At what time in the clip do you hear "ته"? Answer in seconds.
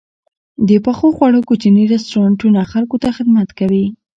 3.03-3.09